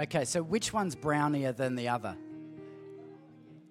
[0.00, 2.16] Okay, so which one's brownier than the other?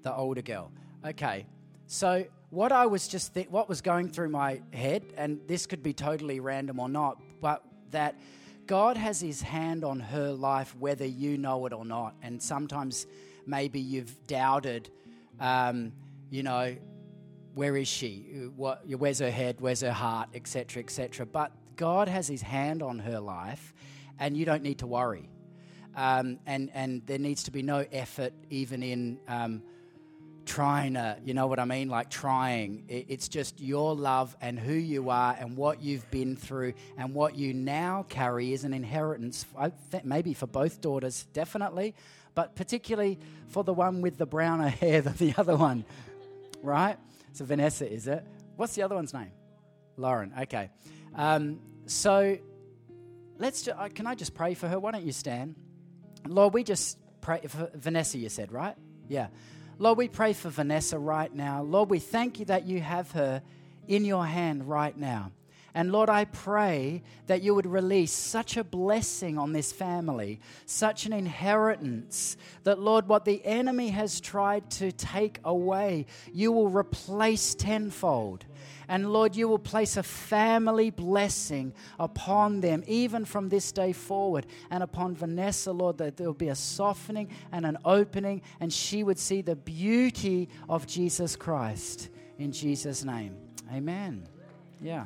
[0.04, 0.72] The older girl.
[1.06, 1.48] Okay,
[1.88, 5.94] so what I was just what was going through my head, and this could be
[5.94, 8.20] totally random or not, but that
[8.68, 12.14] God has His hand on her life, whether you know it or not.
[12.22, 13.08] And sometimes
[13.48, 14.90] maybe you've doubted,
[15.40, 15.92] um,
[16.30, 16.76] you know,
[17.56, 18.50] where is she?
[18.56, 19.58] What, where's her head?
[19.60, 20.30] Where's her heart?
[20.36, 20.82] Etc.
[20.82, 21.26] Etc.
[21.26, 23.74] But God has His hand on her life,
[24.20, 25.30] and you don't need to worry.
[25.96, 29.62] Um, and and there needs to be no effort, even in um,
[30.46, 31.90] trying to, you know what I mean?
[31.90, 32.84] Like trying.
[32.88, 37.36] It's just your love and who you are and what you've been through and what
[37.36, 39.46] you now carry is an inheritance,
[40.04, 41.96] maybe for both daughters, definitely,
[42.36, 45.86] but particularly for the one with the browner hair than the other one,
[46.62, 46.98] right?
[47.34, 48.26] So Vanessa, is it?
[48.56, 49.32] What's the other one's name?
[49.98, 50.34] Lauren.
[50.42, 50.70] Okay.
[51.16, 52.38] Um, so
[53.38, 53.64] let's.
[53.64, 54.80] Ju- can I just pray for her?
[54.80, 55.56] Why don't you stand,
[56.28, 56.54] Lord?
[56.54, 58.18] We just pray for Vanessa.
[58.18, 58.76] You said right?
[59.08, 59.28] Yeah.
[59.78, 61.64] Lord, we pray for Vanessa right now.
[61.64, 63.42] Lord, we thank you that you have her
[63.88, 65.32] in your hand right now.
[65.74, 71.06] And Lord, I pray that you would release such a blessing on this family, such
[71.06, 77.56] an inheritance, that Lord, what the enemy has tried to take away, you will replace
[77.56, 78.46] tenfold.
[78.90, 84.46] And Lord, you will place a family blessing upon them, even from this day forward.
[84.70, 89.04] And upon Vanessa, Lord, that there will be a softening and an opening, and she
[89.04, 92.10] would see the beauty of Jesus Christ.
[92.38, 93.38] In Jesus' name.
[93.72, 94.28] Amen.
[94.82, 95.06] Yeah.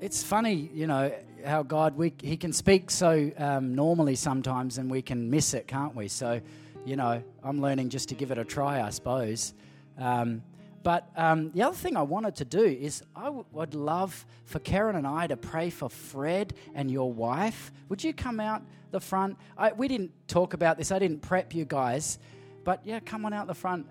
[0.00, 1.12] It's funny, you know,
[1.44, 5.68] how God, we, He can speak so um, normally sometimes and we can miss it,
[5.68, 6.08] can't we?
[6.08, 6.40] So,
[6.86, 9.52] you know, I'm learning just to give it a try, I suppose.
[9.98, 10.42] Um,
[10.82, 14.58] but um, the other thing I wanted to do is I w- would love for
[14.60, 17.70] Karen and I to pray for Fred and your wife.
[17.90, 18.62] Would you come out
[18.92, 19.36] the front?
[19.58, 22.18] I, we didn't talk about this, I didn't prep you guys,
[22.64, 23.86] but yeah, come on out the front.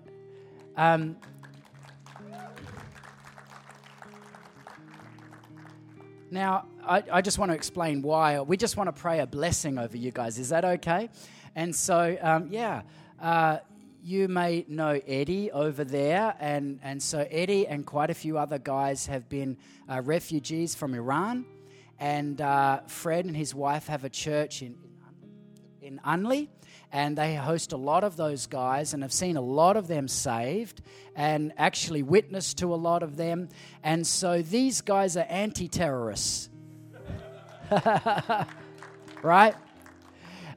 [6.30, 8.40] Now, I, I, just want to explain why.
[8.40, 10.38] We just want to pray a blessing over you guys.
[10.38, 11.08] Is that okay?
[11.56, 12.82] And so, um, yeah,
[13.20, 13.58] uh,
[14.04, 16.34] you may know Eddie over there.
[16.38, 19.56] And, and so, Eddie and quite a few other guys have been
[19.88, 21.44] uh, refugees from Iran.
[21.98, 24.76] And uh, Fred and his wife have a church in,
[25.82, 26.48] in Unley.
[26.92, 30.08] And they host a lot of those guys and have seen a lot of them
[30.08, 30.82] saved
[31.14, 33.48] and actually witnessed to a lot of them.
[33.82, 36.48] And so these guys are anti terrorists.
[39.22, 39.54] right?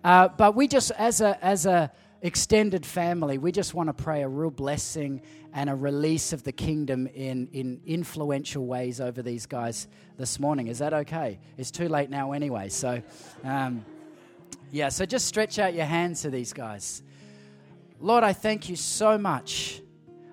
[0.04, 1.92] Uh, but we just, as a, as a
[2.24, 5.22] extended family, we just want to pray a real blessing
[5.54, 10.68] and a release of the kingdom in, in influential ways over these guys this morning.
[10.68, 11.40] Is that okay?
[11.58, 12.70] It's too late now anyway.
[12.70, 13.04] So,
[13.44, 13.86] um,
[14.74, 17.04] yeah, so just stretch out your hands to these guys.
[18.00, 19.84] Lord, I thank you so much.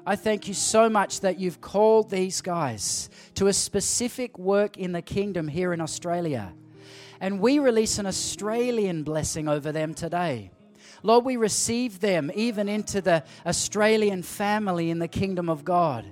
[0.07, 4.93] I thank you so much that you've called these guys to a specific work in
[4.93, 6.55] the kingdom here in Australia.
[7.21, 10.51] And we release an Australian blessing over them today.
[11.03, 16.05] Lord, we receive them even into the Australian family in the kingdom of God.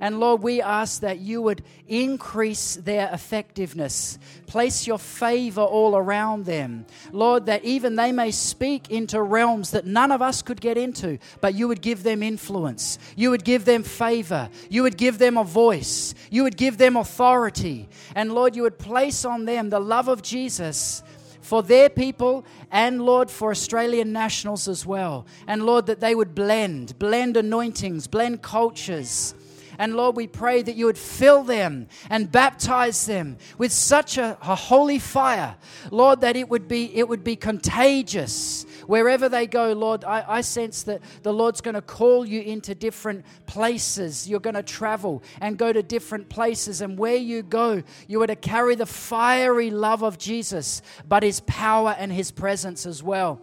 [0.00, 6.44] And Lord, we ask that you would increase their effectiveness, place your favor all around
[6.44, 6.86] them.
[7.12, 11.18] Lord, that even they may speak into realms that none of us could get into,
[11.40, 12.98] but you would give them influence.
[13.16, 14.48] You would give them favor.
[14.68, 16.14] You would give them a voice.
[16.30, 17.88] You would give them authority.
[18.14, 21.02] And Lord, you would place on them the love of Jesus
[21.46, 25.26] for their people and, Lord, for Australian nationals as well.
[25.46, 29.32] And, Lord, that they would blend, blend anointings, blend cultures.
[29.78, 34.38] And Lord, we pray that you would fill them and baptize them with such a,
[34.42, 35.54] a, holy fire,
[35.90, 40.40] Lord, that it would be it would be contagious wherever they go, Lord, I, I
[40.40, 44.28] sense that the Lord's going to call you into different places.
[44.28, 46.80] You're going to travel and go to different places.
[46.80, 51.40] And where you go, you are to carry the fiery love of Jesus, but his
[51.40, 53.40] power and his presence as well.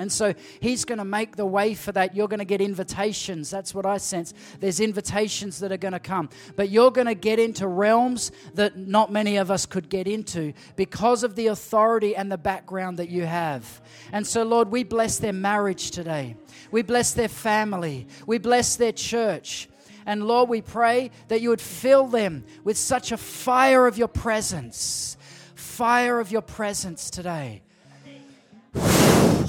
[0.00, 2.16] And so he's going to make the way for that.
[2.16, 3.50] You're going to get invitations.
[3.50, 4.32] That's what I sense.
[4.58, 6.30] There's invitations that are going to come.
[6.56, 10.54] But you're going to get into realms that not many of us could get into
[10.74, 13.82] because of the authority and the background that you have.
[14.10, 16.34] And so, Lord, we bless their marriage today.
[16.70, 18.06] We bless their family.
[18.26, 19.68] We bless their church.
[20.06, 24.08] And Lord, we pray that you would fill them with such a fire of your
[24.08, 25.18] presence.
[25.54, 27.60] Fire of your presence today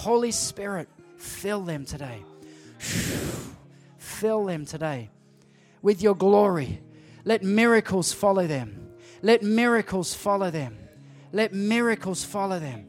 [0.01, 2.23] Holy Spirit, fill them today.
[3.99, 5.11] Fill them today
[5.83, 6.81] with your glory.
[7.23, 8.93] Let miracles follow them.
[9.21, 10.75] Let miracles follow them.
[11.31, 12.87] Let miracles follow them.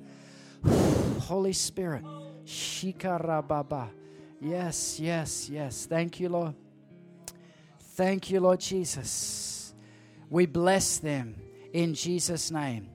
[1.20, 2.02] Holy Spirit.
[2.46, 3.90] Shikarababa.
[4.40, 5.84] Yes, yes, yes.
[5.84, 6.54] Thank you, Lord.
[7.94, 9.74] Thank you, Lord Jesus.
[10.30, 11.36] We bless them
[11.74, 12.88] in Jesus' name.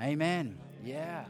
[0.00, 0.56] Amen.
[0.84, 1.24] Yeah.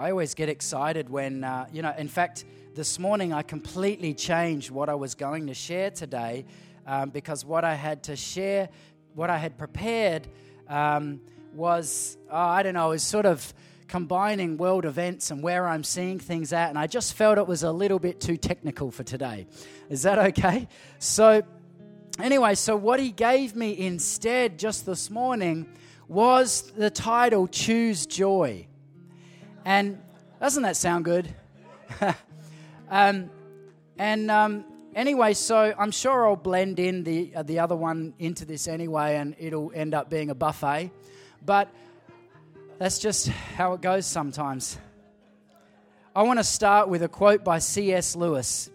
[0.00, 4.70] I always get excited when, uh, you know, in fact, this morning I completely changed
[4.70, 6.46] what I was going to share today
[6.86, 8.70] um, because what I had to share,
[9.14, 10.26] what I had prepared
[10.68, 11.20] um,
[11.52, 13.52] was, oh, I don't know, was sort of
[13.88, 17.62] combining world events and where I'm seeing things at, and I just felt it was
[17.62, 19.46] a little bit too technical for today.
[19.90, 20.66] Is that okay?
[20.98, 21.42] So,
[22.18, 25.68] anyway, so what he gave me instead just this morning
[26.08, 28.66] was the title Choose Joy.
[29.64, 30.00] And
[30.40, 31.34] doesn't that sound good?
[32.90, 33.30] um,
[33.98, 34.64] and um,
[34.94, 39.16] anyway, so I'm sure I'll blend in the uh, the other one into this anyway,
[39.16, 40.90] and it'll end up being a buffet.
[41.44, 41.68] But
[42.78, 44.78] that's just how it goes sometimes.
[46.16, 48.16] I want to start with a quote by C.S.
[48.16, 48.70] Lewis,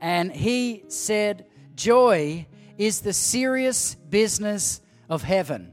[0.00, 2.46] and he said, "Joy
[2.76, 5.72] is the serious business of heaven."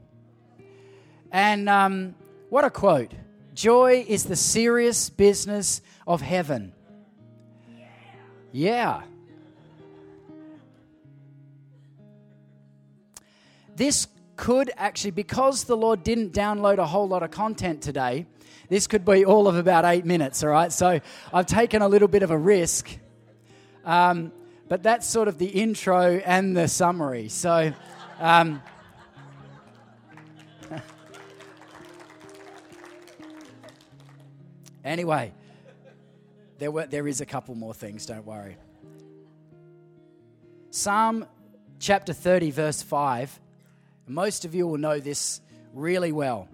[1.31, 2.15] And um,
[2.49, 3.13] what a quote!
[3.53, 6.73] Joy is the serious business of heaven.
[8.51, 9.01] Yeah.
[13.75, 18.25] This could actually, because the Lord didn't download a whole lot of content today,
[18.69, 20.71] this could be all of about eight minutes, all right?
[20.71, 20.99] So
[21.33, 22.89] I've taken a little bit of a risk.
[23.83, 24.31] Um,
[24.69, 27.27] but that's sort of the intro and the summary.
[27.27, 27.73] So.
[28.19, 28.61] Um,
[34.83, 35.33] Anyway,
[36.57, 38.57] there, were, there is a couple more things, don't worry.
[40.71, 41.25] Psalm
[41.79, 43.39] chapter 30, verse 5.
[44.07, 45.41] Most of you will know this
[45.73, 46.47] really well.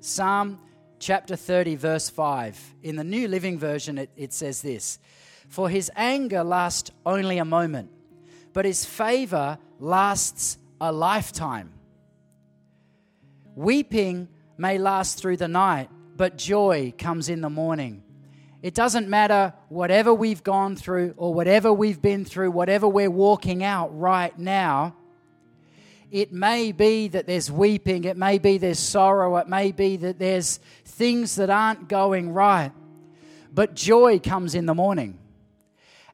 [0.00, 0.58] Psalm
[0.98, 2.74] chapter 30, verse 5.
[2.82, 4.98] In the New Living Version, it, it says this
[5.48, 7.90] For his anger lasts only a moment,
[8.52, 11.72] but his favor lasts a lifetime.
[13.54, 18.02] Weeping may last through the night but joy comes in the morning.
[18.62, 23.64] It doesn't matter whatever we've gone through or whatever we've been through, whatever we're walking
[23.64, 24.94] out right now.
[26.12, 30.18] It may be that there's weeping, it may be there's sorrow, it may be that
[30.18, 32.70] there's things that aren't going right.
[33.52, 35.18] But joy comes in the morning.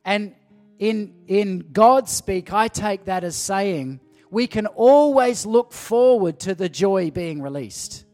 [0.04, 0.34] And
[0.78, 4.00] in, in God speak, I take that as saying
[4.30, 8.04] we can always look forward to the joy being released.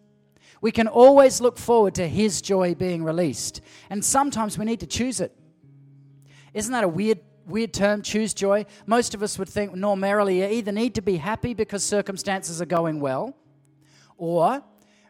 [0.65, 3.61] We can always look forward to His joy being released.
[3.91, 5.37] And sometimes we need to choose it.
[6.55, 8.65] Isn't that a weird, weird term, choose joy?
[8.87, 12.65] Most of us would think normally you either need to be happy because circumstances are
[12.65, 13.37] going well,
[14.17, 14.65] or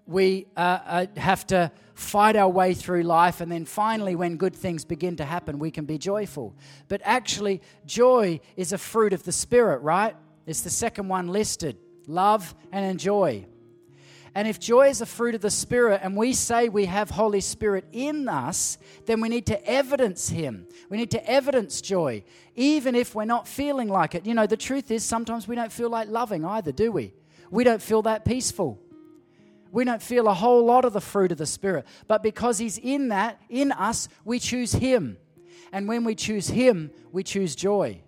[0.08, 4.56] we uh, uh, have to fight our way through life, and then finally, when good
[4.56, 6.52] things begin to happen, we can be joyful.
[6.88, 10.16] But actually, joy is a fruit of the Spirit, right?
[10.48, 11.76] It's the second one listed
[12.08, 13.46] love and enjoy.
[14.34, 17.40] And if joy is a fruit of the Spirit and we say we have Holy
[17.40, 20.66] Spirit in us, then we need to evidence Him.
[20.90, 22.24] We need to evidence joy,
[22.56, 24.26] even if we're not feeling like it.
[24.26, 27.14] You know, the truth is sometimes we don't feel like loving either, do we?
[27.50, 28.80] We don't feel that peaceful.
[29.70, 31.86] We don't feel a whole lot of the fruit of the Spirit.
[32.08, 35.16] But because He's in that, in us, we choose Him.
[35.72, 38.03] And when we choose Him, we choose joy.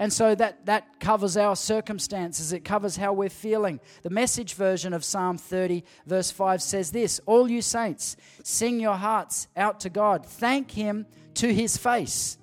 [0.00, 3.80] And so that, that covers our circumstances, it covers how we're feeling.
[4.02, 8.94] The message version of Psalm 30, verse 5 says this All you saints, sing your
[8.94, 12.38] hearts out to God, thank Him to His face.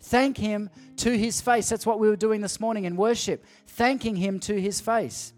[0.00, 1.68] Thank Him to His face.
[1.68, 5.32] That's what we were doing this morning in worship, thanking Him to His face.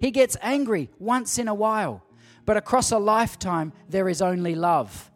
[0.00, 2.04] He gets angry once in a while,
[2.44, 5.10] but across a lifetime, there is only love.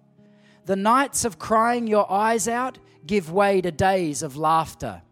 [0.64, 2.78] The nights of crying your eyes out
[3.08, 5.02] give way to days of laughter.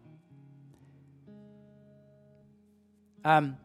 [3.25, 3.57] Um,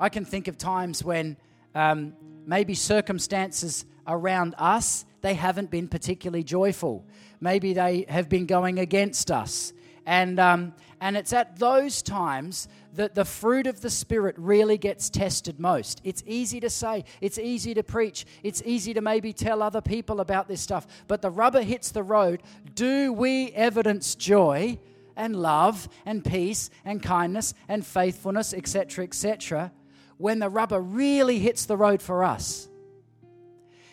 [0.00, 1.36] I can think of times when
[1.74, 2.14] um,
[2.46, 7.04] maybe circumstances around us they haven't been particularly joyful.
[7.40, 9.72] Maybe they have been going against us,
[10.06, 15.10] and um, and it's at those times that the fruit of the Spirit really gets
[15.10, 16.00] tested most.
[16.04, 20.20] It's easy to say, it's easy to preach, it's easy to maybe tell other people
[20.20, 22.42] about this stuff, but the rubber hits the road.
[22.74, 24.78] Do we evidence joy
[25.20, 29.70] and love and peace and kindness and faithfulness, etc., etc.,
[30.16, 32.68] when the rubber really hits the road for us.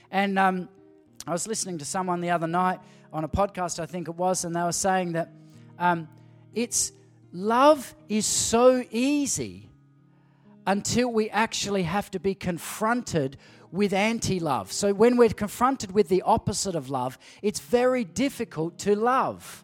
[0.10, 0.70] And um,
[1.26, 2.80] I was listening to someone the other night
[3.12, 5.32] on a podcast, I think it was, and they were saying that
[5.80, 6.08] um,
[6.54, 6.92] it's
[7.38, 9.70] love is so easy
[10.66, 13.38] until we actually have to be confronted
[13.72, 14.72] with anti love.
[14.72, 19.64] So when we're confronted with the opposite of love, it's very difficult to love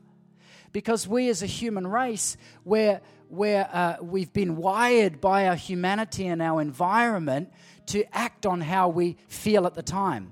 [0.72, 6.28] because we as a human race, we're, we're, uh, we've been wired by our humanity
[6.28, 7.52] and our environment
[7.88, 10.32] to act on how we feel at the time.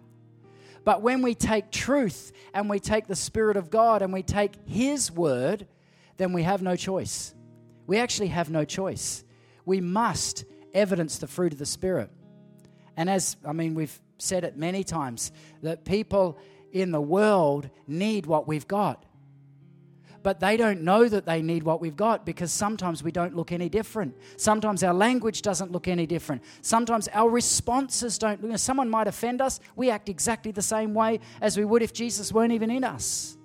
[0.83, 4.53] But when we take truth and we take the Spirit of God and we take
[4.67, 5.67] His word,
[6.17, 7.33] then we have no choice.
[7.87, 9.23] We actually have no choice.
[9.65, 12.09] We must evidence the fruit of the Spirit.
[12.97, 15.31] And as, I mean, we've said it many times,
[15.63, 16.37] that people
[16.71, 19.05] in the world need what we've got.
[20.23, 23.51] But they don't know that they need what we've got because sometimes we don't look
[23.51, 24.15] any different.
[24.37, 26.43] Sometimes our language doesn't look any different.
[26.61, 28.41] Sometimes our responses don't.
[28.43, 31.81] You know, someone might offend us, we act exactly the same way as we would
[31.81, 33.35] if Jesus weren't even in us.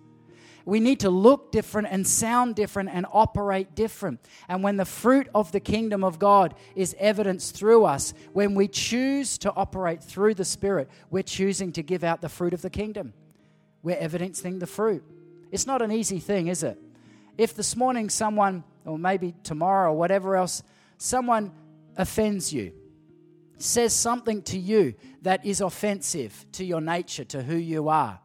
[0.66, 4.20] We need to look different and sound different and operate different.
[4.48, 8.66] And when the fruit of the kingdom of God is evidenced through us, when we
[8.66, 12.68] choose to operate through the Spirit, we're choosing to give out the fruit of the
[12.68, 13.14] kingdom.
[13.84, 15.04] We're evidencing the fruit.
[15.52, 16.76] It's not an easy thing, is it?
[17.38, 20.64] If this morning someone, or maybe tomorrow or whatever else,
[20.98, 21.52] someone
[21.96, 22.72] offends you,
[23.58, 28.18] says something to you that is offensive to your nature, to who you are,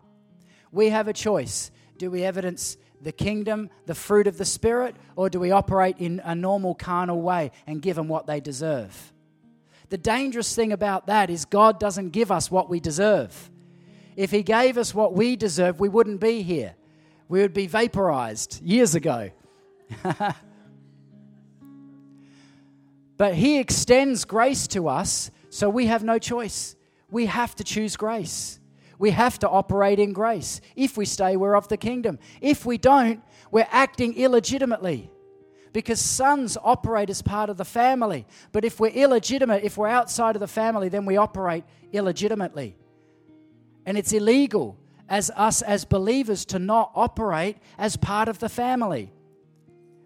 [0.71, 1.69] we have a choice
[2.01, 6.20] do we evidence the kingdom, the fruit of the Spirit, or do we operate in
[6.25, 9.13] a normal carnal way and give them what they deserve?
[9.89, 13.51] The dangerous thing about that is God doesn't give us what we deserve.
[14.15, 16.74] If He gave us what we deserve, we wouldn't be here.
[17.29, 19.29] We would be vaporized years ago.
[23.15, 26.75] but He extends grace to us, so we have no choice.
[27.12, 28.60] We have to choose grace.
[29.01, 30.62] We have to operate in grace.
[30.75, 32.20] If we stay, we're of the kingdom.
[32.39, 35.10] If we don't, we're acting illegitimately
[35.74, 38.27] because sons operate as part of the family.
[38.51, 42.75] But if we're illegitimate, if we're outside of the family, then we operate illegitimately.
[43.88, 44.77] And it's illegal
[45.10, 49.12] as us as believers to not operate as part of the family.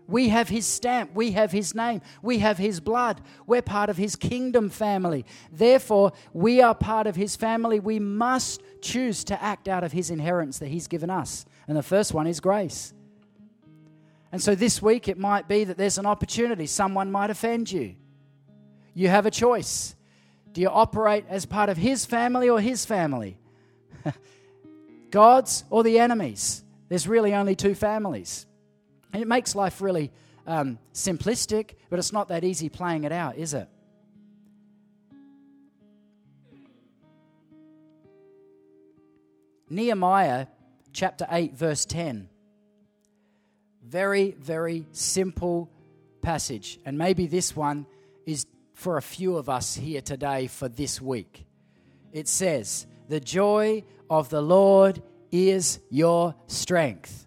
[0.07, 1.15] We have his stamp.
[1.15, 2.01] We have his name.
[2.21, 3.21] We have his blood.
[3.47, 5.25] We're part of his kingdom family.
[5.51, 7.79] Therefore, we are part of his family.
[7.79, 11.45] We must choose to act out of his inheritance that he's given us.
[11.67, 12.93] And the first one is grace.
[14.31, 16.67] And so this week, it might be that there's an opportunity.
[16.67, 17.95] Someone might offend you.
[18.93, 19.95] You have a choice.
[20.53, 23.37] Do you operate as part of his family or his family?
[25.11, 26.63] God's or the enemy's?
[26.89, 28.45] There's really only two families.
[29.15, 30.11] And it makes life really
[30.45, 33.69] um, simplistic, but it's not that easy playing it out, is it?
[39.69, 40.47] Nehemiah
[40.91, 42.27] chapter 8, verse 10.
[43.85, 45.71] Very, very simple
[46.21, 46.77] passage.
[46.83, 47.85] And maybe this one
[48.25, 51.45] is for a few of us here today for this week.
[52.11, 57.24] It says, The joy of the Lord is your strength.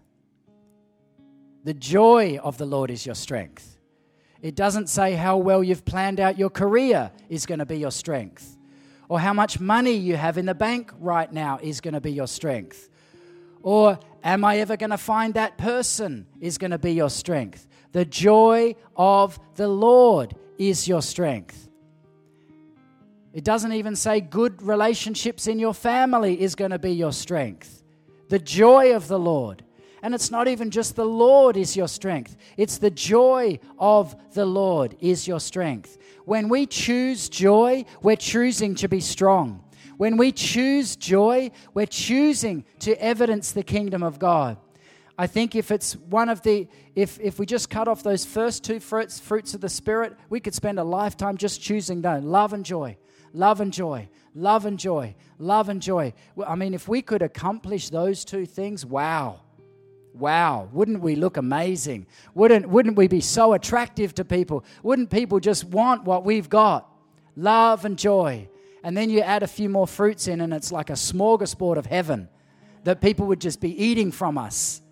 [1.68, 3.76] The joy of the Lord is your strength.
[4.40, 7.90] It doesn't say how well you've planned out your career is going to be your
[7.90, 8.56] strength,
[9.10, 12.10] or how much money you have in the bank right now is going to be
[12.10, 12.88] your strength,
[13.62, 17.68] or am I ever going to find that person is going to be your strength.
[17.92, 21.68] The joy of the Lord is your strength.
[23.34, 27.84] It doesn't even say good relationships in your family is going to be your strength.
[28.30, 29.64] The joy of the Lord.
[30.02, 34.46] And it's not even just the Lord is your strength, it's the joy of the
[34.46, 35.98] Lord is your strength.
[36.24, 39.64] When we choose joy, we're choosing to be strong.
[39.96, 44.56] When we choose joy, we're choosing to evidence the kingdom of God.
[45.18, 48.62] I think if it's one of the, if, if we just cut off those first
[48.62, 52.52] two fruits, fruits of the Spirit, we could spend a lifetime just choosing those love
[52.52, 52.96] and joy,
[53.32, 56.12] love and joy, love and joy, love and joy.
[56.46, 59.40] I mean, if we could accomplish those two things, wow.
[60.18, 62.06] Wow, wouldn't we look amazing?
[62.34, 64.64] Wouldn't, wouldn't we be so attractive to people?
[64.82, 66.90] Wouldn't people just want what we've got?
[67.36, 68.48] Love and joy.
[68.82, 71.86] And then you add a few more fruits in, and it's like a smorgasbord of
[71.86, 72.28] heaven
[72.82, 74.82] that people would just be eating from us.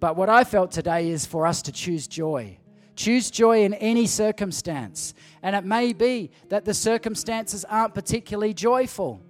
[0.00, 2.58] But what I felt today is for us to choose joy.
[2.94, 5.14] Choose joy in any circumstance.
[5.42, 9.22] And it may be that the circumstances aren't particularly joyful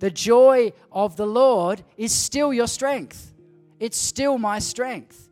[0.00, 3.32] the joy of the Lord is still your strength.
[3.78, 5.28] It's still my strength.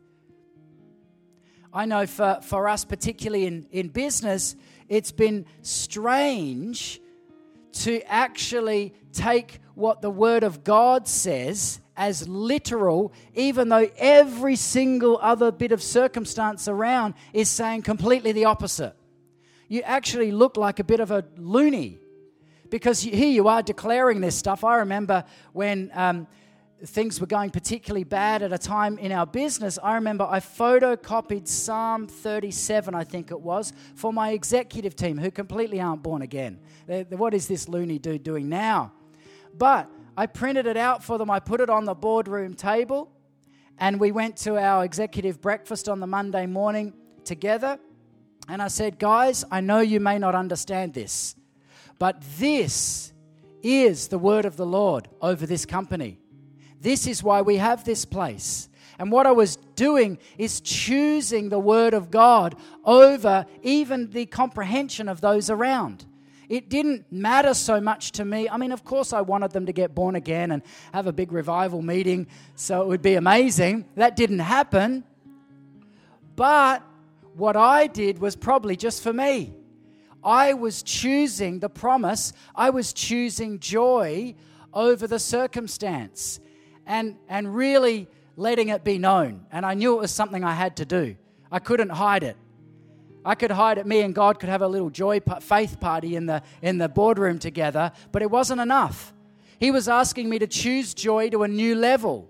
[1.73, 4.55] I know for, for us, particularly in, in business,
[4.87, 6.99] it's been strange
[7.71, 15.19] to actually take what the Word of God says as literal, even though every single
[15.21, 18.95] other bit of circumstance around is saying completely the opposite.
[19.67, 21.99] You actually look like a bit of a loony
[22.69, 24.63] because here you are declaring this stuff.
[24.63, 25.23] I remember
[25.53, 26.27] when um,
[26.85, 31.47] things were going particularly bad at a time in our business, I remember I photocopied
[31.47, 36.59] Psalm 37, I think it was, for my executive team who completely aren't born again.
[37.09, 38.93] what is this loony dude doing now?
[39.57, 43.11] But I printed it out for them, I put it on the boardroom table,
[43.77, 47.79] and we went to our executive breakfast on the Monday morning together.
[48.47, 51.35] And I said, Guys, I know you may not understand this,
[51.99, 53.13] but this
[53.61, 56.17] is the word of the Lord over this company.
[56.81, 58.69] This is why we have this place.
[58.97, 65.07] And what I was doing is choosing the Word of God over even the comprehension
[65.07, 66.05] of those around.
[66.49, 68.49] It didn't matter so much to me.
[68.49, 70.63] I mean, of course, I wanted them to get born again and
[70.93, 73.85] have a big revival meeting, so it would be amazing.
[73.95, 75.05] That didn't happen.
[76.35, 76.83] But
[77.35, 79.53] what I did was probably just for me.
[80.23, 84.35] I was choosing the promise, I was choosing joy
[84.73, 86.39] over the circumstance
[86.85, 89.45] and, and really letting it be known.
[89.51, 91.15] And I knew it was something I had to do.
[91.51, 92.37] I couldn't hide it.
[93.25, 93.85] I could hide it.
[93.85, 97.39] Me and God could have a little joy faith party in the, in the boardroom
[97.39, 99.13] together, but it wasn't enough.
[99.59, 102.28] He was asking me to choose joy to a new level,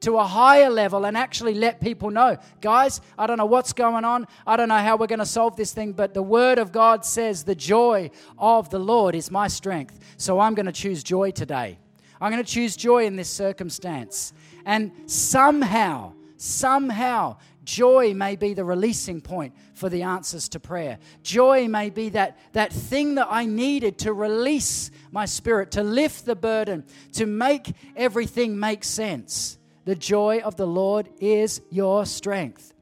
[0.00, 4.04] to a higher level, and actually let people know guys, I don't know what's going
[4.04, 4.26] on.
[4.46, 7.04] I don't know how we're going to solve this thing, but the Word of God
[7.04, 9.98] says the joy of the Lord is my strength.
[10.16, 11.78] So I'm going to choose joy today.
[12.20, 14.32] I'm going to choose joy in this circumstance.
[14.64, 20.98] And somehow, somehow, joy may be the releasing point for the answers to prayer.
[21.22, 26.24] Joy may be that, that thing that I needed to release my spirit, to lift
[26.24, 29.57] the burden, to make everything make sense.
[29.88, 32.74] The joy of the Lord is your strength.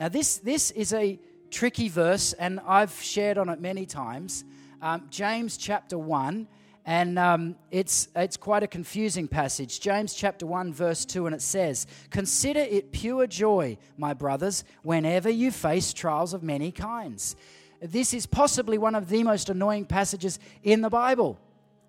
[0.00, 1.20] Now, this, this is a
[1.52, 4.44] tricky verse, and I've shared on it many times
[4.80, 6.48] um, James chapter 1,
[6.84, 9.78] and um, it's, it's quite a confusing passage.
[9.78, 15.30] James chapter 1, verse 2, and it says, Consider it pure joy, my brothers, whenever
[15.30, 17.36] you face trials of many kinds.
[17.80, 21.38] This is possibly one of the most annoying passages in the Bible.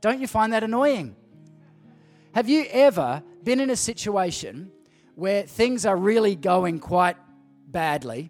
[0.04, 1.16] Don't you find that annoying?
[2.36, 4.70] Have you ever been in a situation
[5.16, 7.16] where things are really going quite
[7.70, 8.30] badly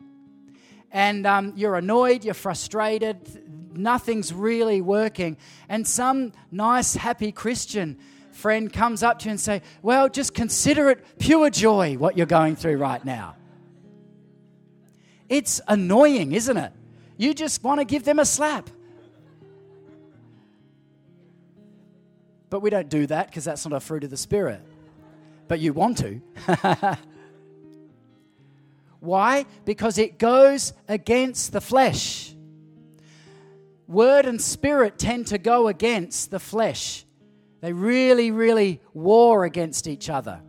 [0.91, 3.17] and um, you're annoyed, you're frustrated,
[3.75, 5.35] nothing's really working.
[5.67, 7.97] And some nice, happy Christian
[8.33, 12.27] friend comes up to you and say, "Well, just consider it pure joy what you're
[12.27, 13.35] going through right now."
[15.27, 16.71] It's annoying, isn't it?
[17.17, 18.69] You just want to give them a slap.
[22.53, 24.61] But we don't do that because that's not a fruit of the Spirit.
[25.47, 26.21] But you want to.
[28.99, 29.47] Why?
[29.65, 32.35] Because it goes against the flesh.
[33.87, 37.05] Word and spirit tend to go against the flesh.
[37.61, 40.39] They really, really war against each other.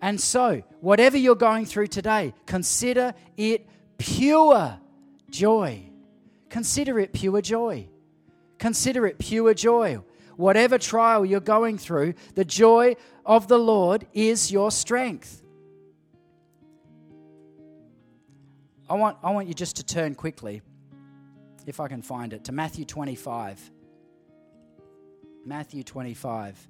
[0.00, 3.66] And so, whatever you're going through today, consider it
[3.98, 4.80] pure
[5.28, 5.82] joy.
[6.48, 7.90] Consider it pure joy.
[8.56, 10.00] Consider it pure joy.
[10.38, 12.94] Whatever trial you're going through, the joy
[13.26, 15.42] of the Lord is your strength.
[18.88, 20.62] I want, I want you just to turn quickly
[21.66, 23.72] if I can find it, to Matthew 25.
[25.44, 26.68] Matthew 25.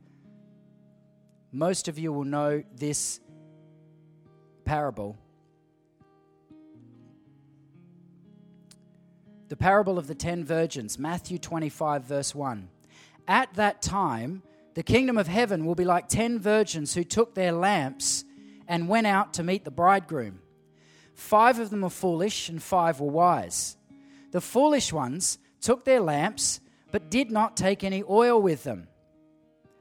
[1.53, 3.21] Most of you will know this
[4.65, 5.19] parable.
[9.49, 12.71] The parable of the ten virgins, Matthew 25, verse 1.
[13.29, 14.43] At that time,
[14.75, 18.25] the kingdom of heaven will be like ten virgins who took their lamps
[18.67, 20.41] and went out to meet the bridegroom.
[21.15, 23.77] Five of them were foolish, and five were wise.
[24.31, 26.61] The foolish ones took their lamps,
[26.91, 28.89] but did not take any oil with them.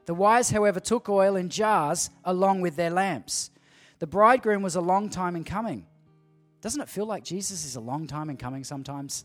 [0.06, 3.50] The wise, however, took oil in jars along with their lamps.
[3.98, 5.86] The bridegroom was a long time in coming.
[6.60, 9.24] Doesn't it feel like Jesus is a long time in coming sometimes?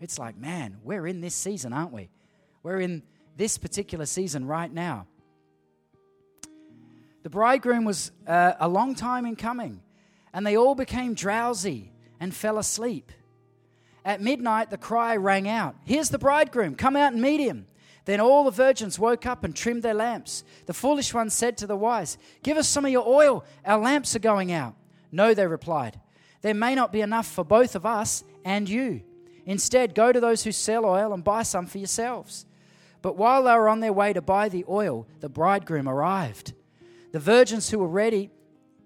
[0.00, 2.10] It's like, man, we're in this season, aren't we?
[2.62, 3.02] We're in
[3.36, 5.06] this particular season right now.
[7.22, 9.80] The bridegroom was uh, a long time in coming,
[10.32, 13.12] and they all became drowsy and fell asleep.
[14.04, 17.66] At midnight, the cry rang out Here's the bridegroom, come out and meet him.
[18.04, 20.42] Then all the virgins woke up and trimmed their lamps.
[20.66, 24.16] The foolish ones said to the wise, Give us some of your oil, our lamps
[24.16, 24.74] are going out.
[25.12, 26.00] No, they replied,
[26.40, 29.02] There may not be enough for both of us and you.
[29.46, 32.46] Instead, go to those who sell oil and buy some for yourselves.
[33.02, 36.54] But while they were on their way to buy the oil, the bridegroom arrived.
[37.10, 38.30] The virgins who were ready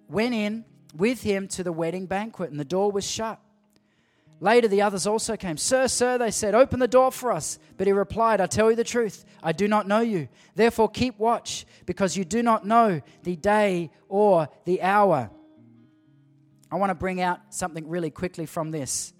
[0.08, 3.38] went in with him to the wedding banquet, and the door was shut.
[4.38, 5.56] Later, the others also came.
[5.56, 7.58] Sir, sir, they said, open the door for us.
[7.78, 10.28] But he replied, I tell you the truth, I do not know you.
[10.54, 15.30] Therefore, keep watch, because you do not know the day or the hour.
[16.70, 19.14] I want to bring out something really quickly from this.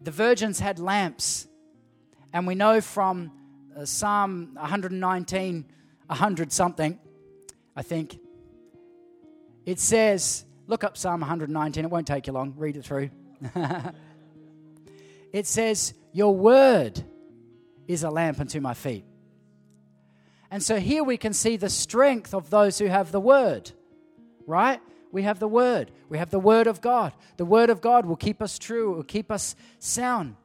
[0.00, 1.47] The virgins had lamps,
[2.32, 3.32] and we know from
[3.76, 5.64] uh, Psalm 119,
[6.06, 6.98] 100 something,
[7.74, 8.18] I think,
[9.64, 11.84] it says, Look up Psalm 119.
[11.84, 12.54] It won't take you long.
[12.56, 13.10] Read it through.
[15.32, 17.02] it says, Your word
[17.86, 19.04] is a lamp unto my feet.
[20.50, 23.70] And so here we can see the strength of those who have the word,
[24.46, 24.80] right?
[25.12, 25.90] We have the word.
[26.08, 27.12] We have the word of God.
[27.36, 30.36] The word of God will keep us true, it will keep us sound.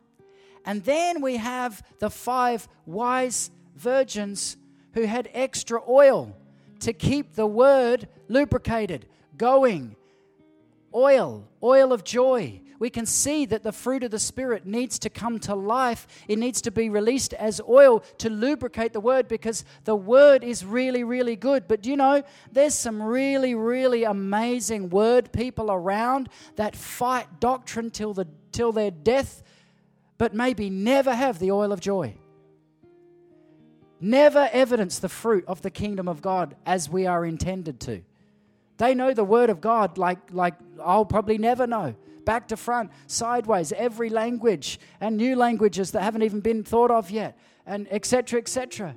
[0.65, 4.57] And then we have the five wise virgins
[4.93, 6.35] who had extra oil
[6.79, 9.05] to keep the word lubricated,
[9.37, 9.95] going,
[10.93, 12.61] oil, oil of joy.
[12.79, 16.05] We can see that the fruit of the Spirit needs to come to life.
[16.27, 20.65] It needs to be released as oil to lubricate the word because the word is
[20.65, 21.67] really, really good.
[21.67, 27.89] But do you know, there's some really, really amazing word people around that fight doctrine
[27.89, 29.42] till, the, till their death,
[30.23, 32.15] but maybe never have the oil of joy.
[33.99, 38.03] Never evidence the fruit of the kingdom of God as we are intended to.
[38.77, 41.93] They know the word of God like, like I'll probably never know.
[42.23, 47.11] Back to front, sideways, every language and new languages that haven't even been thought of
[47.11, 48.39] yet, and etc.
[48.39, 48.95] etc.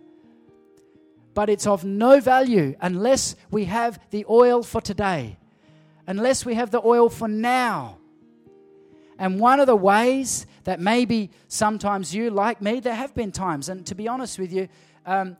[1.34, 5.38] But it's of no value unless we have the oil for today,
[6.06, 7.98] unless we have the oil for now.
[9.18, 13.68] And one of the ways that maybe sometimes you, like me, there have been times,
[13.68, 14.68] and to be honest with you,
[15.06, 15.36] um,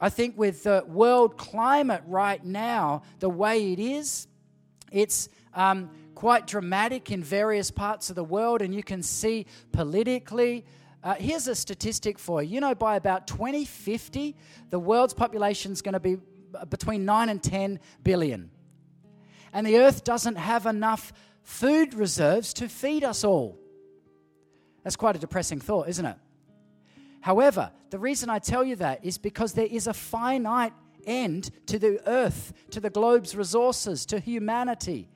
[0.00, 4.26] I think with the world climate right now, the way it is,
[4.90, 10.64] it's um, quite dramatic in various parts of the world, and you can see politically.
[11.04, 12.54] Uh, here's a statistic for you.
[12.54, 14.34] You know, by about 2050,
[14.70, 16.16] the world's population is going to be
[16.70, 18.50] between 9 and 10 billion.
[19.52, 21.12] And the earth doesn't have enough
[21.42, 23.58] food reserves to feed us all.
[24.82, 26.16] That's quite a depressing thought, isn't it?
[27.20, 30.72] However, the reason I tell you that is because there is a finite
[31.06, 35.08] end to the earth, to the globe's resources, to humanity.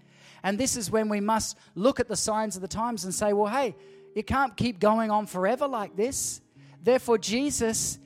[0.43, 3.33] And this is when we must look at the signs of the times and say,
[3.33, 3.75] well, hey,
[4.15, 6.41] it can't keep going on forever like this.
[6.83, 7.99] Therefore, Jesus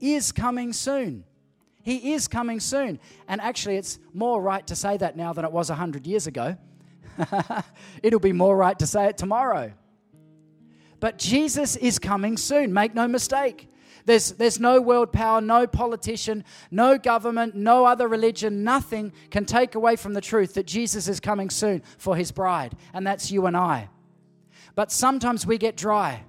[0.00, 1.24] is coming soon.
[1.82, 3.00] He is coming soon.
[3.28, 6.56] And actually, it's more right to say that now than it was 100 years ago.
[8.02, 9.72] It'll be more right to say it tomorrow.
[11.00, 13.68] But Jesus is coming soon, make no mistake.
[14.06, 19.74] There's, there's no world power, no politician, no government, no other religion, nothing can take
[19.74, 23.46] away from the truth that Jesus is coming soon for his bride, and that's you
[23.46, 23.88] and I.
[24.76, 26.22] But sometimes we get dry.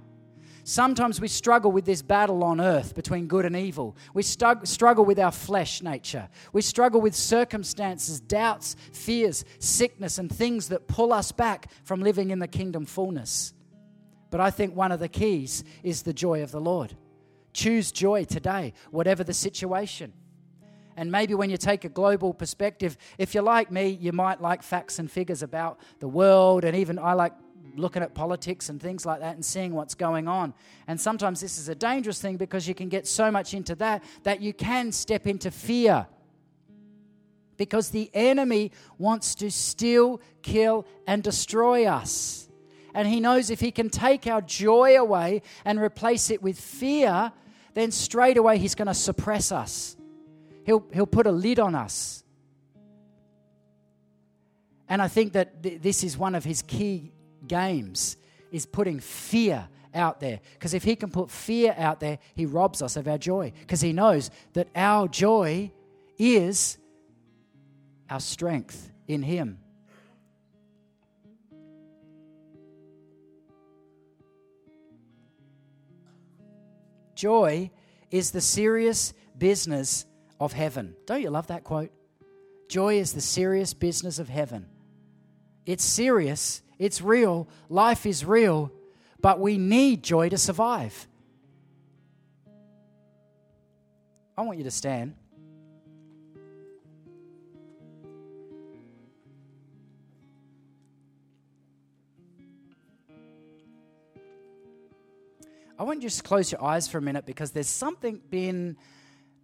[0.64, 3.96] Sometimes we struggle with this battle on earth between good and evil.
[4.14, 6.28] We struggle with our flesh nature.
[6.52, 12.32] We struggle with circumstances, doubts, fears, sickness, and things that pull us back from living
[12.32, 13.54] in the kingdom fullness.
[14.30, 16.96] But I think one of the keys is the joy of the Lord.
[17.54, 20.13] Choose joy today, whatever the situation.
[20.96, 24.63] And maybe when you take a global perspective, if you're like me, you might like
[24.63, 27.34] facts and figures about the world, and even I like
[27.76, 30.54] looking at politics and things like that and seeing what's going on.
[30.88, 34.04] And sometimes this is a dangerous thing because you can get so much into that
[34.24, 36.08] that you can step into fear.
[37.58, 42.47] Because the enemy wants to steal, kill, and destroy us.
[42.98, 47.32] And he knows if he can take our joy away and replace it with fear,
[47.76, 49.96] then straight away he's going to suppress us.
[50.66, 52.24] He'll, he'll put a lid on us.
[54.90, 57.12] And I think that th- this is one of his key
[57.48, 58.18] games
[58.52, 60.40] is putting fear out there.
[60.54, 63.54] Because if he can put fear out there, he robs us of our joy.
[63.60, 65.72] Because he knows that our joy
[66.18, 66.80] is
[68.10, 69.60] our strength in him.
[77.18, 77.72] Joy
[78.12, 80.06] is the serious business
[80.40, 80.96] of heaven.
[81.08, 81.92] Don't you love that quote?
[82.70, 84.68] Joy is the serious business of heaven.
[85.66, 88.72] It's serious, it's real, life is real,
[89.20, 91.08] but we need joy to survive.
[94.38, 95.16] I want you to stand.
[105.80, 108.78] I want you to just close your eyes for a minute because there's something been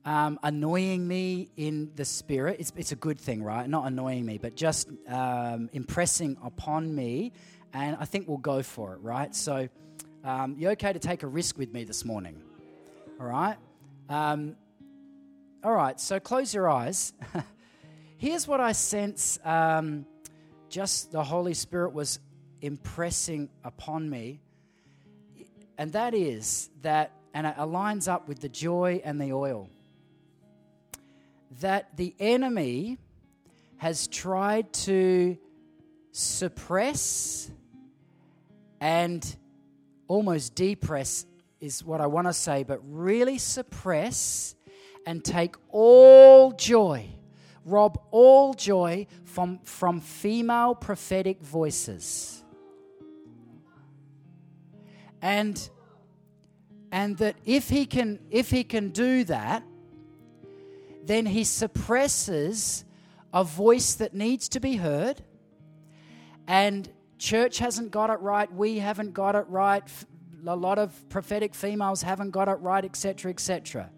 [0.03, 2.57] um, annoying me in the spirit.
[2.59, 3.69] It's, it's a good thing, right?
[3.69, 7.33] Not annoying me, but just um, impressing upon me.
[7.71, 9.35] And I think we'll go for it, right?
[9.35, 9.69] So,
[10.23, 12.41] um, you're okay to take a risk with me this morning,
[13.19, 13.57] all right?
[14.09, 14.55] Um,
[15.63, 17.13] all right, so close your eyes.
[18.17, 20.07] Here's what I sense um,
[20.69, 22.19] just the Holy Spirit was
[22.61, 24.39] impressing upon me
[25.77, 29.69] and that is that, and it aligns up with the joy and the oil,
[31.61, 32.97] that the enemy
[33.77, 35.37] has tried to
[36.11, 37.49] suppress
[38.79, 39.35] and
[40.07, 41.25] almost depress,
[41.59, 44.55] is what I want to say, but really suppress
[45.05, 47.07] and take all joy,
[47.65, 52.42] rob all joy from, from female prophetic voices
[55.23, 55.69] and
[56.91, 59.63] and that if he can if he can do that
[61.05, 62.85] then he suppresses
[63.33, 65.21] a voice that needs to be heard.
[66.47, 68.49] And church hasn't got it right.
[68.53, 69.83] We haven't got it right.
[70.45, 73.89] A lot of prophetic females haven't got it right etc etc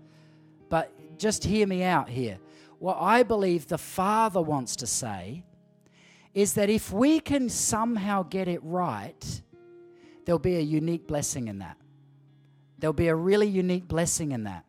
[0.70, 2.38] but just hear me out here.
[2.80, 5.44] What i believe the father wants to say
[6.34, 9.42] is that if we can somehow get it right
[10.26, 11.78] there'll be a unique blessing in that.
[12.80, 14.66] There'll be a really unique blessing in that.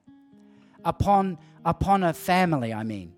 [0.84, 3.12] Upon, upon a family, I mean.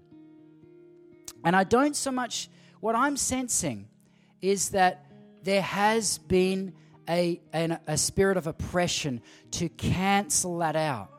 [1.44, 2.48] And I don't so much,
[2.80, 3.88] what I'm sensing
[4.40, 5.04] is that
[5.42, 6.72] there has been
[7.08, 9.20] a, an, a spirit of oppression
[9.52, 11.10] to cancel that out.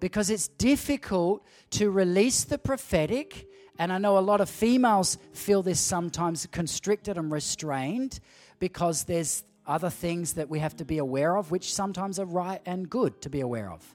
[0.00, 5.62] Because it's difficult to release the prophetic, and I know a lot of females feel
[5.62, 8.20] this sometimes constricted and restrained
[8.58, 12.60] because there's other things that we have to be aware of, which sometimes are right
[12.66, 13.94] and good to be aware of.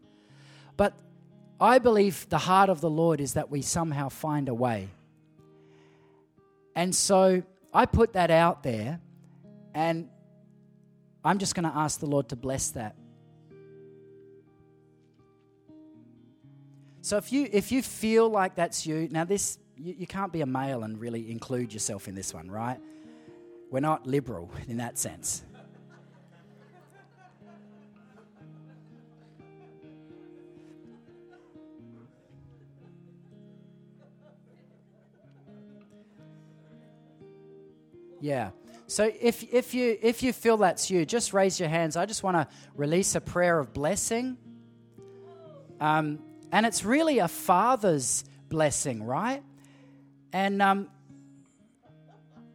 [0.77, 0.93] But
[1.59, 4.89] I believe the heart of the Lord is that we somehow find a way.
[6.75, 8.99] And so I put that out there,
[9.73, 10.09] and
[11.23, 12.95] I'm just going to ask the Lord to bless that.
[17.01, 20.41] So if you if you feel like that's you, now this you, you can't be
[20.41, 22.79] a male and really include yourself in this one, right?
[23.71, 25.43] We're not liberal in that sense.
[38.19, 38.51] Yeah.
[38.87, 41.95] So if, if, you, if you feel that's you, just raise your hands.
[41.95, 44.37] I just want to release a prayer of blessing.
[45.79, 46.19] Um,
[46.51, 49.43] and it's really a father's blessing, right?
[50.33, 50.89] And um,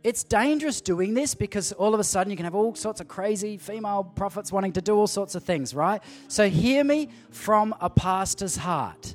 [0.03, 3.09] it's dangerous doing this because all of a sudden you can have all sorts of
[3.09, 6.03] crazy female prophets wanting to do all sorts of things, right?
[6.29, 9.14] So hear me from a pastor's heart.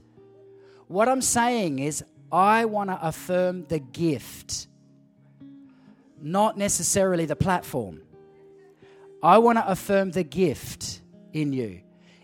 [0.88, 4.68] What I'm saying is, I want to affirm the gift
[6.22, 8.02] not necessarily the platform.
[9.22, 11.02] I want to affirm the gift
[11.34, 11.82] in you.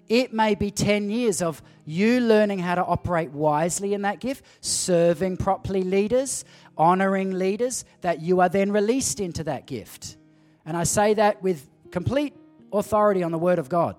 [0.07, 4.45] It may be 10 years of you learning how to operate wisely in that gift,
[4.61, 6.45] serving properly leaders,
[6.77, 10.17] honoring leaders, that you are then released into that gift.
[10.65, 12.35] And I say that with complete
[12.71, 13.95] authority on the Word of God.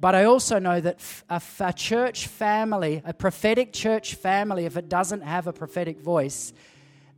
[0.00, 0.98] But I also know that
[1.30, 6.52] a, a church family, a prophetic church family, if it doesn't have a prophetic voice,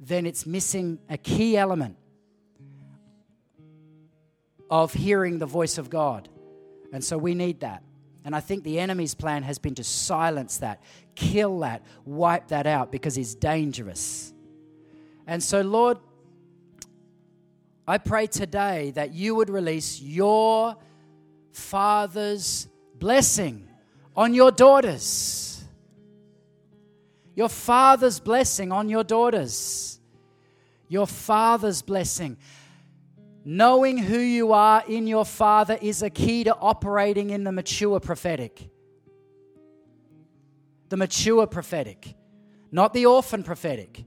[0.00, 1.96] then it's missing a key element
[4.70, 6.28] of hearing the voice of God.
[6.92, 7.82] And so we need that.
[8.24, 10.82] And I think the enemy's plan has been to silence that,
[11.14, 14.32] kill that, wipe that out because he's dangerous.
[15.26, 15.98] And so, Lord,
[17.86, 20.76] I pray today that you would release your
[21.52, 22.66] Father's
[22.98, 23.68] blessing
[24.16, 25.53] on your daughters.
[27.34, 29.94] Your Father's blessing on your daughters
[30.88, 32.36] your Father's blessing.
[33.44, 38.00] Knowing who you are in your Father is a key to operating in the mature
[38.00, 38.70] prophetic.
[40.88, 42.14] The mature prophetic,
[42.70, 44.04] not the orphan prophetic,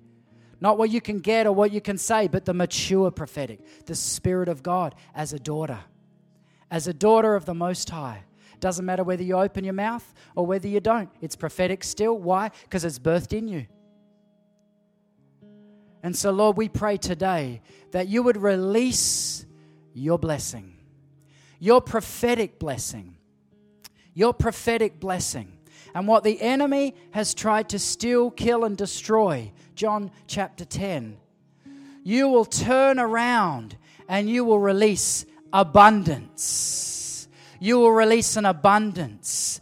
[0.61, 3.95] not what you can get or what you can say, but the mature prophetic, the
[3.95, 5.79] Spirit of God as a daughter,
[6.71, 8.23] as a daughter of the Most High.
[8.59, 12.17] Doesn't matter whether you open your mouth or whether you don't, it's prophetic still.
[12.17, 12.51] Why?
[12.63, 13.67] Because it's birthed in you.
[16.03, 19.45] And so, Lord, we pray today that you would release
[19.93, 20.75] your blessing,
[21.59, 23.17] your prophetic blessing,
[24.13, 25.53] your prophetic blessing.
[25.93, 31.17] And what the enemy has tried to steal, kill, and destroy, John chapter 10,
[32.03, 36.96] you will turn around and you will release abundance.
[37.59, 39.61] You will release an abundance.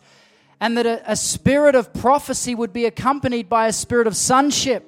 [0.60, 4.86] And that a, a spirit of prophecy would be accompanied by a spirit of sonship.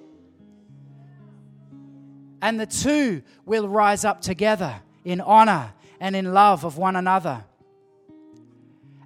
[2.42, 7.44] And the two will rise up together in honor and in love of one another.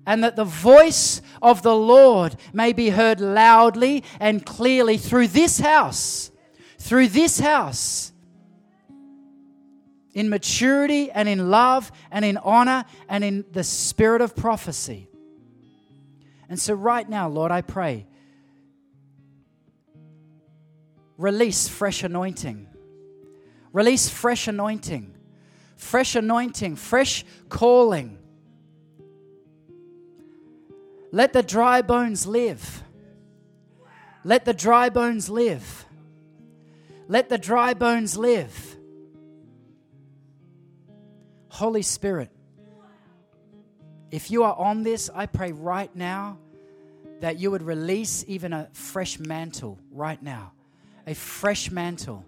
[0.06, 5.60] And that the voice of the Lord may be heard loudly and clearly through this
[5.60, 6.32] house,
[6.80, 8.11] through this house,
[10.13, 15.08] in maturity and in love and in honor and in the spirit of prophecy.
[16.50, 18.08] And so, right now, Lord, I pray,
[21.17, 22.67] release fresh anointing.
[23.74, 25.15] Release fresh anointing,
[25.78, 28.17] fresh anointing, fresh calling.
[31.13, 32.84] Let the dry bones live.
[34.24, 35.86] Let the dry bones live.
[37.08, 38.71] Let the dry bones live.
[41.62, 42.32] Holy Spirit,
[44.10, 46.39] if you are on this, I pray right now
[47.19, 50.54] that you would release even a fresh mantle right now.
[51.06, 52.26] A fresh mantle,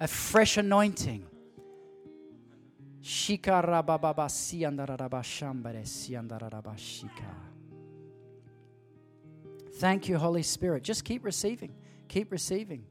[0.00, 1.24] a fresh anointing.
[9.74, 10.82] Thank you, Holy Spirit.
[10.82, 11.72] Just keep receiving.
[12.08, 12.82] Keep receiving.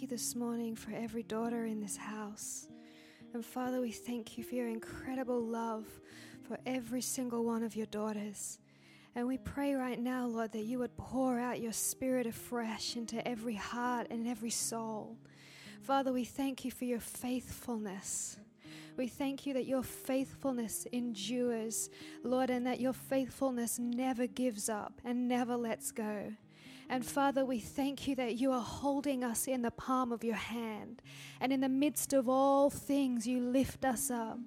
[0.00, 2.68] You this morning for every daughter in this house.
[3.34, 5.84] And Father, we thank you for your incredible love
[6.46, 8.58] for every single one of your daughters.
[9.14, 13.26] And we pray right now, Lord, that you would pour out your spirit afresh into
[13.26, 15.18] every heart and every soul.
[15.82, 18.38] Father, we thank you for your faithfulness.
[18.96, 21.90] We thank you that your faithfulness endures,
[22.22, 26.32] Lord, and that your faithfulness never gives up and never lets go.
[26.90, 30.34] And Father, we thank you that you are holding us in the palm of your
[30.34, 31.00] hand.
[31.40, 34.40] And in the midst of all things, you lift us up.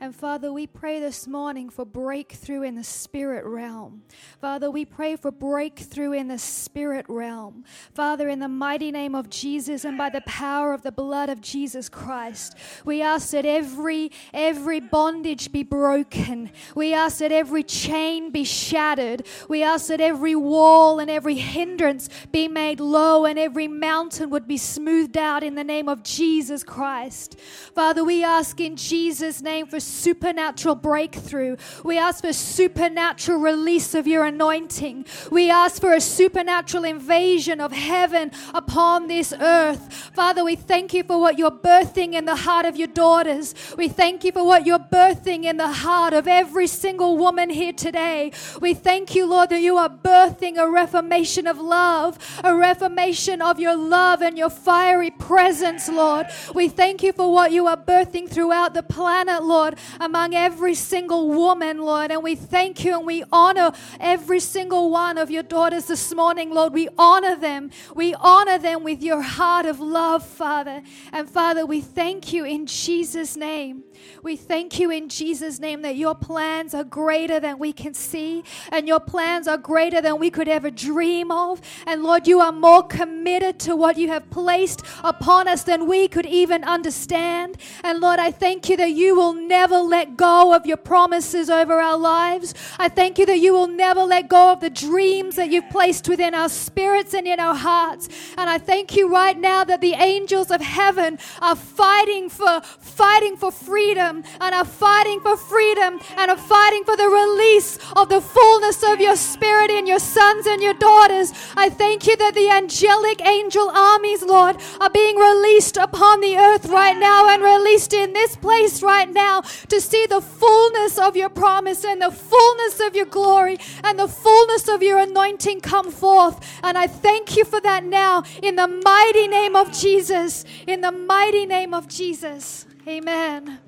[0.00, 4.02] And Father, we pray this morning for breakthrough in the spirit realm.
[4.40, 7.64] Father, we pray for breakthrough in the spirit realm.
[7.94, 11.40] Father, in the mighty name of Jesus and by the power of the blood of
[11.40, 16.50] Jesus Christ, we ask that every every bondage be broken.
[16.74, 19.26] We ask that every chain be shattered.
[19.48, 24.48] We ask that every wall and every hindrance be made low and every mountain would
[24.48, 27.38] be smoothed out in the name of Jesus Christ.
[27.74, 31.56] Father, we ask in Jesus' name for supernatural breakthrough.
[31.84, 35.06] We ask for supernatural release of your anointing.
[35.30, 39.92] We ask for a supernatural invasion of heaven upon this earth.
[40.14, 43.54] Father, we thank you for what you're birthing in the heart of your daughters.
[43.76, 47.72] We thank you for what you're birthing in the heart of every single woman here
[47.72, 48.32] today.
[48.60, 53.60] We thank you, Lord, that you are birthing a reformation of love, a reformation of
[53.60, 56.26] your love and your fiery presence, Lord.
[56.54, 61.28] We thank you for what you are birthing throughout the planet, Lord, among every single
[61.28, 62.10] woman, Lord.
[62.10, 66.50] And we thank you and we honor every single one of your daughters this morning,
[66.50, 66.72] Lord.
[66.72, 67.70] We honor them.
[67.94, 70.82] We honor them with your heart of love, Father.
[71.12, 73.84] And Father, we thank you in Jesus' name.
[74.22, 78.44] We thank you in Jesus' name that your plans are greater than we can see,
[78.70, 81.60] and your plans are greater than we could ever dream of.
[81.86, 86.08] And Lord, you are more committed to what you have placed upon us than we
[86.08, 87.56] could even understand.
[87.82, 91.74] And Lord, I thank you that you will never let go of your promises over
[91.74, 92.54] our lives.
[92.78, 96.08] I thank you that you will never let go of the dreams that you've placed
[96.08, 98.08] within our spirits and in our hearts.
[98.36, 103.36] And I thank you right now that the angels of heaven are fighting for fighting
[103.36, 108.20] for freedom and are fighting for freedom and are fighting for the release of the
[108.20, 111.32] fullness of your spirit in your sons and your daughters.
[111.56, 116.66] I thank you that the angelic angel armies, Lord, are being released upon the earth
[116.66, 121.28] right now and released in this place right now to see the fullness of your
[121.28, 126.40] promise and the fullness of your glory and the fullness of your anointing come forth.
[126.62, 130.44] And I thank you for that now in the mighty name of Jesus.
[130.66, 132.66] In the mighty name of Jesus.
[132.86, 133.60] Amen.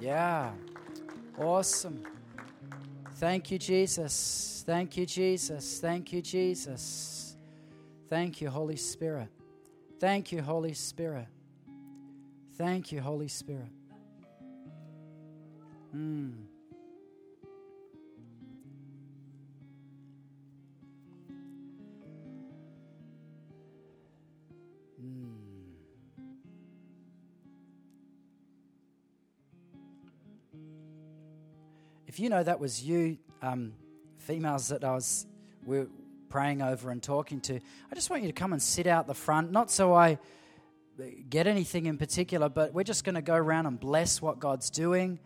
[0.00, 0.50] Yeah.
[1.38, 2.02] Awesome.
[3.16, 4.64] Thank you, Jesus.
[4.66, 5.78] Thank you, Jesus.
[5.78, 7.36] Thank you, Jesus.
[8.08, 9.28] Thank you, Holy Spirit.
[10.00, 11.28] Thank you, Holy Spirit.
[12.56, 13.72] Thank you, Holy Spirit.
[15.94, 16.46] Mm.
[32.12, 33.72] If you know that was you, um,
[34.18, 35.26] females that I was
[35.64, 35.86] we
[36.28, 39.14] praying over and talking to, I just want you to come and sit out the
[39.14, 39.50] front.
[39.50, 40.18] Not so I
[41.28, 44.70] get anything in particular, but we're just going to go around and bless what God's
[44.70, 45.18] doing.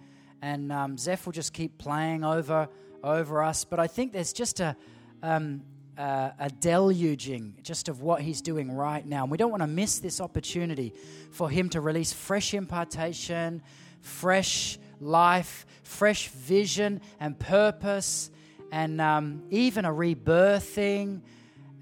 [0.42, 2.68] And um, Zeph will just keep playing over
[3.02, 3.64] over us.
[3.64, 4.76] But I think there's just a
[5.22, 5.62] um,
[5.96, 9.22] uh, a deluging just of what he's doing right now.
[9.22, 10.92] And we don't want to miss this opportunity
[11.30, 13.62] for him to release fresh impartation,
[14.00, 18.30] fresh life, fresh vision and purpose
[18.72, 21.22] and um, even a rebirthing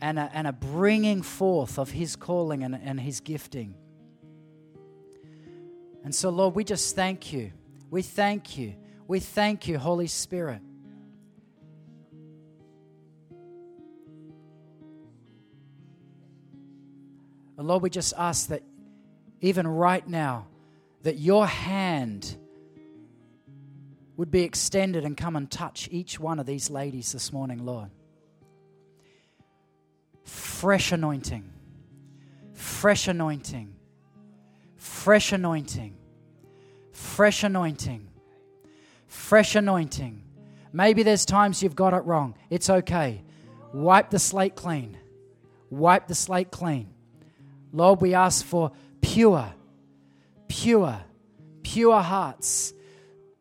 [0.01, 3.75] and a, and a bringing forth of His calling and, and His gifting.
[6.05, 7.51] And so, Lord, we just thank you.
[7.91, 8.75] We thank you.
[9.09, 10.61] We thank you, Holy Spirit.
[17.57, 18.63] And Lord, we just ask that
[19.41, 20.47] even right now,
[21.03, 22.37] that your hand
[24.17, 27.91] would be extended and come and touch each one of these ladies this morning, Lord.
[30.25, 31.51] Fresh anointing,
[32.53, 33.75] fresh anointing,
[35.05, 35.95] fresh anointing,
[36.93, 38.09] fresh anointing,
[39.07, 40.23] fresh anointing.
[40.73, 42.35] Maybe there's times you've got it wrong.
[42.51, 43.23] It's okay.
[43.73, 44.97] Wipe the slate clean.
[45.71, 46.89] Wipe the slate clean.
[47.73, 49.53] Lord, we ask for pure,
[50.49, 51.01] pure,
[51.63, 52.73] pure hearts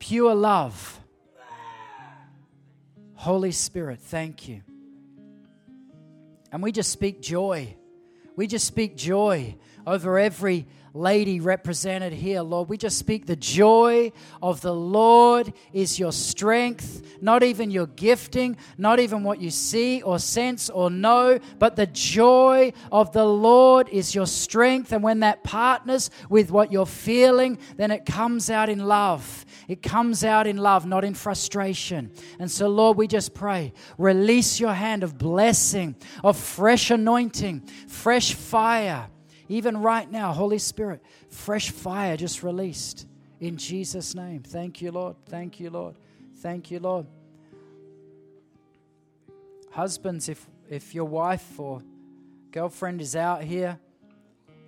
[0.03, 0.99] pure love.
[3.13, 4.61] Holy Spirit, thank you.
[6.51, 7.73] And we just speak joy.
[8.35, 9.55] We just speak joy
[9.87, 12.69] over every lady represented here, Lord.
[12.69, 18.57] We just speak the joy of the Lord is your strength, not even your gifting,
[18.77, 23.89] not even what you see or sense or know, but the joy of the Lord
[23.89, 24.91] is your strength.
[24.91, 29.45] And when that partners with what you're feeling, then it comes out in love.
[29.67, 32.11] It comes out in love, not in frustration.
[32.37, 38.33] And so, Lord, we just pray, release your hand of blessing, of fresh anointing, fresh
[38.33, 39.09] fire
[39.49, 43.07] even right now, Holy Spirit, fresh fire just released
[43.39, 44.41] in Jesus' name.
[44.41, 45.15] Thank you, Lord.
[45.25, 45.95] Thank you, Lord.
[46.37, 47.05] Thank you, Lord.
[49.71, 51.81] Husbands, if, if your wife or
[52.51, 53.79] girlfriend is out here,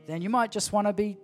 [0.07, 1.17] then you might just want to be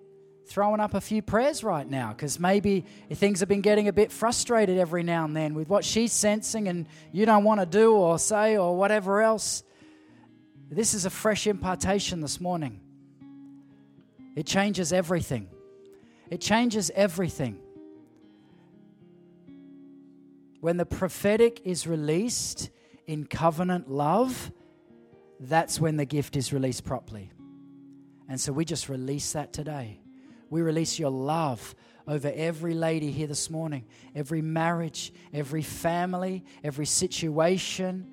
[0.45, 4.11] throwing up a few prayers right now because maybe things have been getting a bit
[4.11, 7.93] frustrated every now and then with what she's sensing and you don't want to do
[7.93, 9.63] or say or whatever else.
[10.69, 12.79] This is a fresh impartation this morning.
[14.35, 15.47] It changes everything.
[16.29, 17.59] It changes everything.
[20.61, 22.69] When the prophetic is released
[23.07, 24.51] in covenant love,
[25.39, 27.31] that's when the gift is released properly.
[28.29, 29.99] And so we just release that today.
[30.49, 31.75] We release your love
[32.07, 38.07] over every lady here this morning, every marriage, every family, every situation.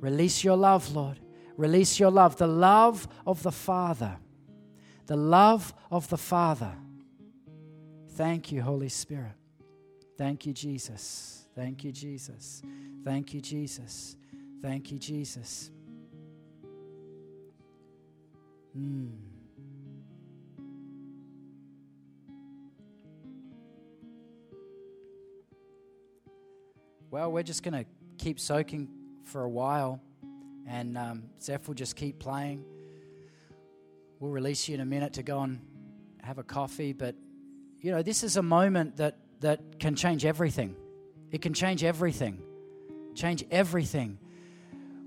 [0.00, 1.18] Release your love, Lord.
[1.56, 4.18] Release your love, the love of the Father
[5.06, 6.72] the love of the Father.
[8.12, 9.32] Thank you, Holy Spirit.
[10.16, 11.46] Thank you, Jesus.
[11.54, 12.62] Thank you, Jesus.
[13.04, 14.16] Thank you, Jesus.
[14.62, 15.70] Thank you, Jesus.
[18.76, 19.10] Mm.
[27.10, 27.84] Well, we're just going to
[28.18, 28.88] keep soaking
[29.24, 30.00] for a while,
[30.66, 32.64] and um, Zeph will just keep playing.
[34.24, 35.60] We'll release you in a minute to go and
[36.22, 36.94] have a coffee.
[36.94, 37.14] But,
[37.82, 40.76] you know, this is a moment that, that can change everything.
[41.30, 42.40] It can change everything.
[43.14, 44.18] Change everything.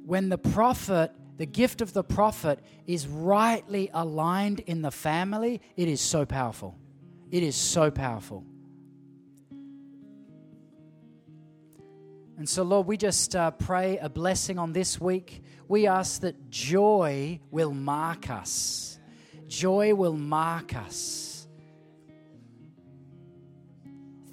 [0.05, 5.87] When the prophet, the gift of the prophet, is rightly aligned in the family, it
[5.87, 6.77] is so powerful.
[7.31, 8.45] It is so powerful.
[12.37, 15.41] And so, Lord, we just uh, pray a blessing on this week.
[15.67, 18.96] We ask that joy will mark us
[19.47, 21.47] Joy will mark us.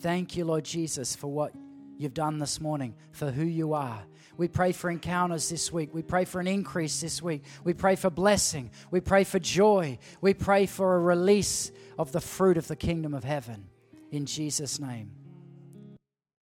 [0.01, 1.53] Thank you, Lord Jesus, for what
[1.97, 4.03] you've done this morning, for who you are.
[4.37, 5.95] We pray for encounters this week.
[5.95, 7.45] We pray for an increase this week.
[7.62, 8.71] We pray for blessing.
[8.91, 9.99] We pray for joy.
[10.21, 13.69] We pray for a release of the fruit of the kingdom of heaven.
[14.11, 15.12] In Jesus' name.